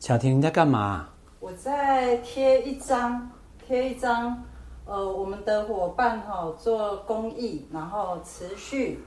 [0.00, 1.10] 小婷，你在干嘛？
[1.40, 4.42] 我在贴一张，贴一张，
[4.86, 9.04] 呃，我们的伙伴哈、哦、做公益，然后持续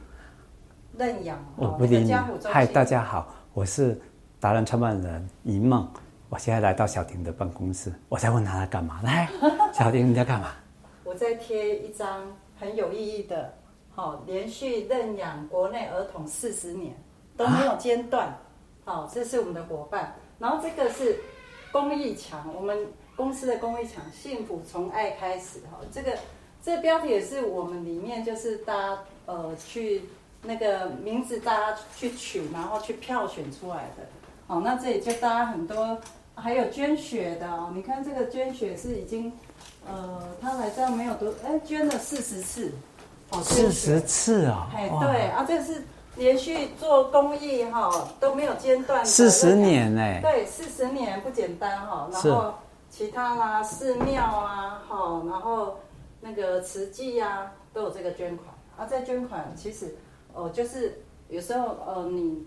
[0.95, 1.43] 认养。
[1.55, 2.13] 我不理你。
[2.43, 3.99] 嗨，大家好，我是
[4.39, 5.89] 达人创办人一梦。
[6.29, 9.01] 我现在来到小婷的办公室，我在问她在干嘛。
[9.01, 9.27] 来，
[9.73, 10.51] 小婷，你在干嘛？
[11.03, 12.21] 我在贴一张
[12.59, 13.51] 很有意义的，
[13.89, 16.95] 好、哦，连续认养国内儿童四十年
[17.35, 18.37] 都没有间断。
[18.85, 20.13] 好、啊哦，这是我们的伙伴。
[20.43, 21.21] 然后这个是
[21.71, 22.77] 公益墙，我们
[23.15, 25.59] 公司的公益墙，幸福从爱开始。
[25.71, 26.11] 哈、哦，这个
[26.61, 30.03] 这个标题也是我们里面就是大家呃去
[30.41, 34.03] 那个名字大家去取，然后去票选出来的。
[34.45, 35.97] 好、哦，那这里就大家很多。
[36.35, 39.31] 还有捐血的哦，你看这个捐血是已经，
[39.85, 42.71] 呃，他来这样没有多，哎，捐了四十次，
[43.29, 45.83] 哦，四十次啊，哎，对啊，这是
[46.15, 52.53] 连续做公益哈、哦，都没有间断，四十年哎，对，四十年不简单哈、哦，然后
[52.89, 55.79] 其他啦、啊，寺庙啊，哈、哦，然后
[56.21, 59.95] 那个慈济啊，都有这个捐款，啊，在捐款其实，
[60.33, 62.45] 哦、呃，就是有时候呃，你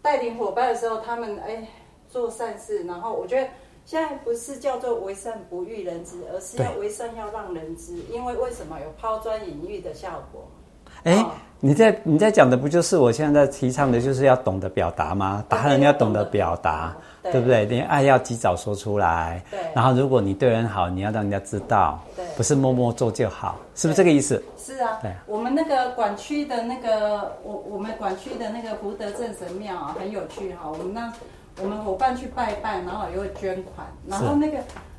[0.00, 1.66] 带领伙伴的时候，他们哎。
[2.06, 3.48] 做善事，然后我觉得
[3.84, 10.46] 现在不是叫做为善不欲人知，而是要为善要让人知，因为为什么有抛砖引玉的效果？
[11.02, 11.32] 哎、哦，
[11.64, 15.42] 你在你在讲的不就是我现在在提倡的，就是要懂得表达吗？
[15.48, 17.64] 达人要懂得表达，对，不对？
[17.64, 19.42] 你爱要及早说出来。
[19.50, 19.58] 对。
[19.74, 24.44] 然后如果你对人好，你要让人家知道，对，不是默默做就好，是不是这个意思？
[24.58, 24.98] 是啊。
[25.00, 25.10] 对。
[25.26, 30.70] 我们那个管区的那个，我我们管区的那个福德正神庙啊，很有趣哈。
[30.70, 31.10] 我们那。
[31.62, 34.58] 我们伙伴去拜拜，然后也会捐款，然后那个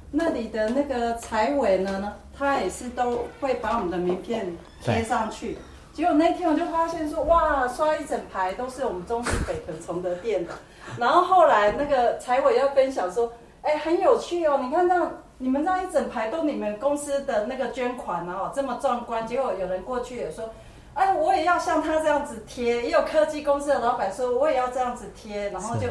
[0.10, 4.48] 那里的那个财委呢呢，他也是都会把我们的名片
[4.82, 5.58] 贴上去。
[5.96, 10.52] 结果那天我就发现说，哇，刷一整排都是我们中西北屯崇德店的。
[11.00, 19.26] 然后后来那个财委要分享说，哎，很有趣哦，你看这样，你们这样一整排都你们公司的那个捐款哦，这么壮观。
[19.26, 20.50] 结果有人过去也说，
[20.96, 22.84] 哎，我也要像他这样子贴。
[22.84, 25.88] 也有科技公司的老板说，我也要这样子贴，然后就。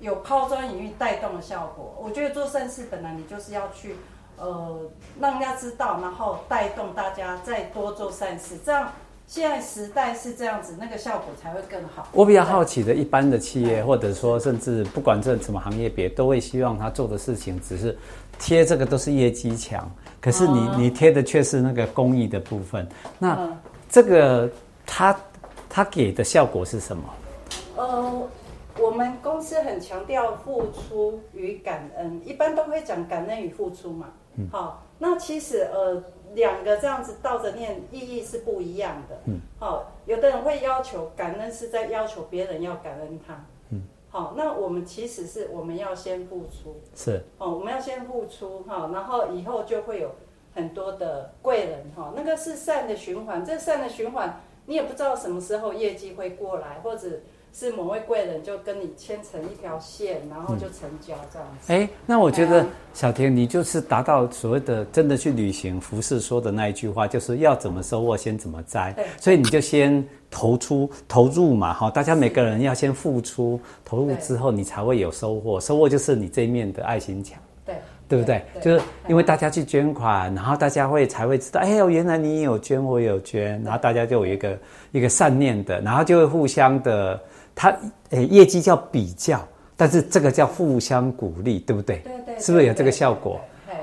[0.00, 3.96] 有抛砖引玉带动的效果，我觉得做善事本来你就是要去，
[4.36, 4.80] 呃，
[5.20, 8.90] 让人家知道，然后带动大家再多做善事，这样
[9.32, 12.06] 现在时代是这样子，那个效果才会更好。
[12.12, 17.96] 我比较好奇的，一般的企业或者说甚至不管这什么行业别，都会希望他做的事情只是
[18.38, 22.86] 贴这个都是业绩墙，可是你、嗯、你贴的却是那个公益的部分，
[23.18, 23.56] 那、嗯、
[23.88, 24.50] 这个
[24.84, 25.18] 他
[25.66, 27.02] 他给的效果是什么？
[27.76, 28.28] 呃。
[28.78, 34.12] 我们公司很强调付出与感恩，一般都会讲感恩与付出嘛。
[34.36, 36.02] 嗯，好，那其实呃
[36.34, 39.18] 两个这样子倒着念，意义是不一样的。
[39.26, 43.44] 嗯，好，有的人会要求感恩是在要求别人要感恩他。
[43.70, 46.80] 嗯，好，那我们其实是我们要先付出。
[46.94, 50.12] 是，哦，我们要先付出哈，然后以后就会有
[50.54, 53.44] 很多的贵人哈，那个是善的循环。
[53.44, 57.20] 这善的循环，你也不知道什么时候业绩会过来，或者。
[57.54, 61.70] 是某位贵人就跟你牵成一条线，然后就成交这样子。
[61.70, 62.64] 哎、嗯，那我觉得
[62.94, 68.92] 小田，你就是达到所谓的真的去旅行福士说的那一句话，就是要怎么收获先怎么摘。
[68.94, 75.60] 对，所以你就先投出投入嘛，哈，大家每个人要先付出投入之后，你才会有收获。
[75.60, 77.38] 收获就是你这一面的爱心墙。
[77.66, 77.76] 对，
[78.08, 78.62] 对不对，对？
[78.62, 84.58] 就是因为大家去捐款，然后大家会才会知道，哎呦，原来你也有捐，我也有捐，然后大家就有一个
[84.92, 87.20] 一个善念的，然后就会互相的。
[87.54, 87.76] 他
[88.10, 89.40] 诶，业绩叫比较，
[89.76, 91.98] 但是这个叫互相鼓励，对不对？
[91.98, 93.40] 对对，对，是不是有这个效果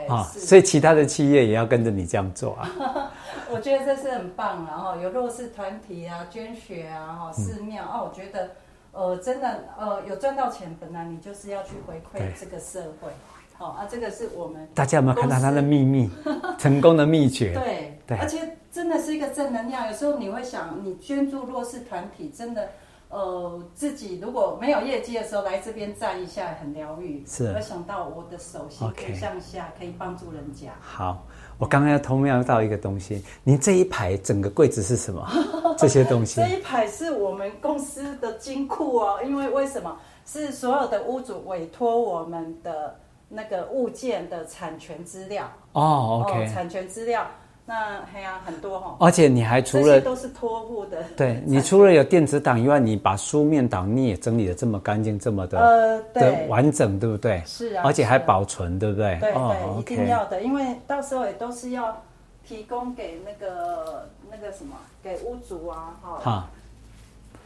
[0.08, 0.24] 啊？
[0.24, 3.12] 所以其他的企业也要跟着你这样做啊。
[3.52, 4.78] 我觉得这是很棒啊！
[4.78, 8.52] 哈，有弱势团体啊，捐血啊，哈，寺庙啊，我觉得
[8.92, 13.10] 呃，真的呃，有赚到钱，本来你就是要去回馈这个社会。
[13.54, 16.10] 好啊，这个是我们大家有没有看到他的秘密？
[16.60, 17.54] 成功的秘诀？
[17.56, 19.88] 对对，而且真的是一个正能量。
[19.88, 22.70] 有时候你会想，你捐助弱势团体，真的。
[23.10, 27.24] 呃，自己如果没有业绩的时候来这边站一下，很疗愈。
[27.26, 29.80] 是，我想到我的手心可以向下，okay.
[29.80, 30.68] 可以帮助人家。
[30.80, 31.26] 好，
[31.58, 35.28] 我刚刚要偷瞄到一个东西，您这一排整个柜子是什么？
[35.76, 36.36] 这些东西？
[36.40, 39.98] 这一排是我们公司的金库哦，因为为什么？
[40.26, 42.96] 是所有的屋主委托我们的
[43.28, 47.26] 那个物件的产权资料哦，OK，哦，产权资料。
[47.70, 56.48] 那还有很多哈，而且你还除了这些都是托付的，对， 你除了有电子档以外，你把书面档你也整理的这么干净，这么的呃对。
[56.48, 57.44] 完整，对不对？
[57.46, 59.20] 是啊，而且还保存，对不对？
[59.20, 61.96] 对对，哦、一定要的因为到时候也都是要
[62.44, 66.50] 提供给那个那个什么，给屋主啊，哈，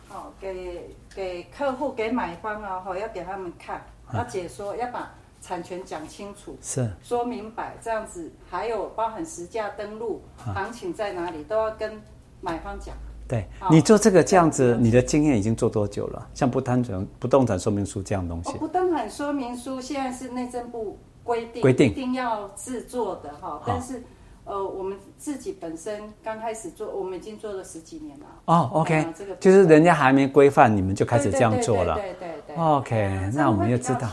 [0.07, 3.81] 好，给给客户给买方啊，哈，要给他们看。
[4.13, 5.11] 要解说，要把
[5.45, 12.01] 产权讲清楚，是说明白，这样子还有包含实价登录、行情在哪里，都要跟
[12.39, 12.95] 买方讲。
[13.27, 16.25] 对，你做这个这样子，你的经验已经做多久了？
[16.33, 24.01] 像不单纯不动产说明书这样东西，不动产说明书现在是内政部规定规定一定要制作的哈，但是。
[24.45, 28.25] 呃，我们自己本身刚开始做，我们已经做了十几年了。
[28.43, 31.95] 哦，OK，这个就是人家还没规范，你们就开始这样做了。
[31.95, 32.55] 对对对。
[32.57, 34.09] OK，那我们就知道，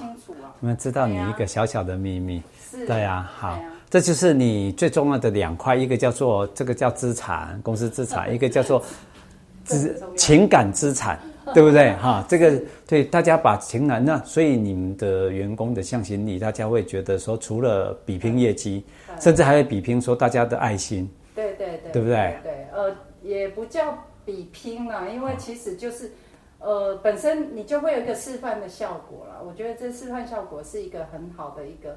[0.61, 2.43] 我们知道你一个小小的秘密。
[2.71, 2.87] 是。
[2.87, 3.59] 对呀，好，
[3.89, 8.83] 这就是你最重要的两块，一个叫做这个叫资产，公司资产， 一个叫做
[9.65, 11.19] 资情感资产。
[11.53, 11.95] 对不对？
[11.95, 18.85] 哈，这个对大家把情感那，所以你们的员工的向心力，大家会觉得说，除了比拼业绩，
[19.19, 21.11] 甚至还会比拼说大家的爱心。
[21.35, 22.37] 对对对，对不对？
[22.45, 26.13] 对，呃，也不叫比拼了，因为其实就是，
[26.61, 29.41] 呃，本身你就会有一个示范的效果啦。
[29.45, 31.97] 我觉得这示范效果是一个很好的一个。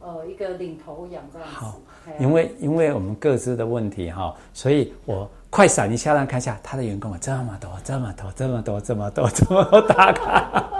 [0.00, 1.54] 呃，一个领头羊这样子。
[1.56, 1.74] 好，
[2.20, 10.70] 因为因为我们各自的问题哈，所以我快闪一下，让看一下他的员工有，这么多，这么多，这么多， 这么多，这么多打卡，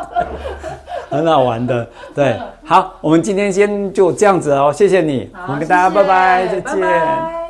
[1.10, 1.84] 很好玩的。
[2.14, 6.80] 对， 好，我们今天先就这样子哦，谢谢你，我们跟大家拜拜，再见。
[6.80, 7.47] 拜拜。